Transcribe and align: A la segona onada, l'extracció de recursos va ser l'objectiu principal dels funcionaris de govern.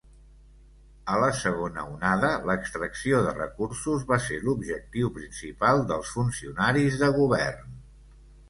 A 1.15 1.17
la 1.23 1.27
segona 1.39 1.83
onada, 1.89 2.31
l'extracció 2.51 3.19
de 3.27 3.33
recursos 3.35 4.07
va 4.13 4.19
ser 4.29 4.41
l'objectiu 4.47 5.13
principal 5.21 5.85
dels 5.93 6.17
funcionaris 6.19 6.99
de 7.05 7.13
govern. 7.21 7.81